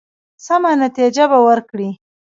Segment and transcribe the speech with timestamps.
[0.45, 1.89] سمه نتیجه به ورکړي.